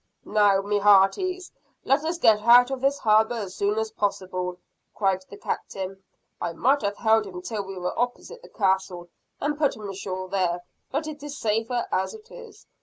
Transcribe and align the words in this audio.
"Now, 0.25 0.61
my 0.63 0.79
hearties! 0.79 1.51
let 1.85 2.03
us 2.03 2.17
get 2.17 2.39
out 2.41 2.71
of 2.71 2.81
this 2.81 2.97
harbor 2.97 3.35
as 3.35 3.53
soon 3.53 3.77
as 3.77 3.91
possible!" 3.91 4.57
cried 4.95 5.23
the 5.29 5.37
Captain. 5.37 6.01
"I 6.41 6.53
might 6.53 6.81
have 6.81 6.97
held 6.97 7.27
him 7.27 7.39
till 7.43 7.63
we 7.63 7.77
were 7.77 7.93
opposite 7.99 8.41
the 8.41 8.49
castle, 8.49 9.09
and 9.39 9.59
put 9.59 9.75
him 9.75 9.87
ashore 9.87 10.27
there; 10.27 10.63
but 10.89 11.05
it 11.05 11.21
is 11.21 11.37
safer 11.37 11.85
as 11.91 12.15
it 12.15 12.31
is. 12.31 12.65